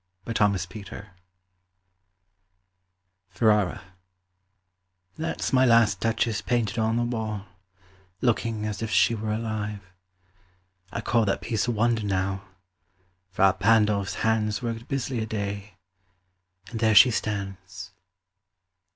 MY 0.25 0.33
LAST 0.47 0.67
DUCHESS 0.71 1.09
Ferrara 3.29 3.81
That's 5.15 5.53
my 5.53 5.63
last 5.63 5.99
Duchess 5.99 6.41
painted 6.41 6.79
on 6.79 6.97
the 6.97 7.03
wall, 7.03 7.45
Looking 8.19 8.65
as 8.65 8.81
if 8.81 8.89
she 8.89 9.13
were 9.13 9.31
alive. 9.31 9.93
I 10.91 11.01
call 11.01 11.25
That 11.25 11.41
piece 11.41 11.67
a 11.67 11.71
wonder, 11.71 12.03
now: 12.03 12.43
Fra 13.29 13.53
Pandolf's 13.53 14.15
hands 14.25 14.63
Worked 14.63 14.87
busily 14.87 15.19
a 15.19 15.27
day, 15.27 15.75
and 16.71 16.79
there 16.79 16.95
she 16.95 17.11
stands. 17.11 17.91